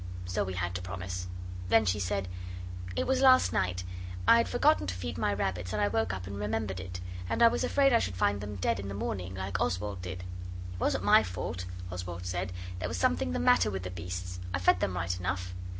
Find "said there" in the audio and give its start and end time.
12.25-12.87